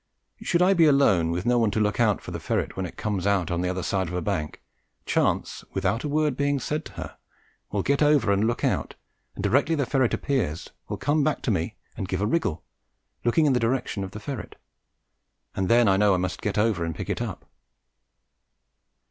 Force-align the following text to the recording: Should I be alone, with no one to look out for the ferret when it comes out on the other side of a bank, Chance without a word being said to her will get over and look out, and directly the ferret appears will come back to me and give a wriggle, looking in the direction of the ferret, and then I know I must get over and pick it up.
Should 0.41 0.63
I 0.63 0.73
be 0.73 0.85
alone, 0.85 1.29
with 1.29 1.45
no 1.45 1.59
one 1.59 1.69
to 1.69 1.79
look 1.79 1.99
out 1.99 2.21
for 2.23 2.31
the 2.31 2.39
ferret 2.39 2.75
when 2.75 2.87
it 2.87 2.97
comes 2.97 3.27
out 3.27 3.51
on 3.51 3.61
the 3.61 3.69
other 3.69 3.83
side 3.83 4.07
of 4.07 4.15
a 4.15 4.21
bank, 4.23 4.59
Chance 5.05 5.63
without 5.73 6.03
a 6.03 6.07
word 6.09 6.35
being 6.35 6.59
said 6.59 6.85
to 6.85 6.93
her 6.93 7.17
will 7.71 7.83
get 7.83 8.01
over 8.01 8.31
and 8.31 8.47
look 8.47 8.63
out, 8.63 8.95
and 9.35 9.43
directly 9.43 9.75
the 9.75 9.85
ferret 9.85 10.11
appears 10.15 10.71
will 10.89 10.97
come 10.97 11.23
back 11.23 11.43
to 11.43 11.51
me 11.51 11.75
and 11.95 12.07
give 12.07 12.19
a 12.21 12.25
wriggle, 12.25 12.63
looking 13.23 13.45
in 13.45 13.53
the 13.53 13.59
direction 13.59 14.03
of 14.03 14.09
the 14.09 14.19
ferret, 14.19 14.55
and 15.55 15.69
then 15.69 15.87
I 15.87 15.97
know 15.97 16.15
I 16.15 16.17
must 16.17 16.41
get 16.41 16.57
over 16.57 16.83
and 16.83 16.95
pick 16.95 17.07
it 17.11 17.21
up. 17.21 17.45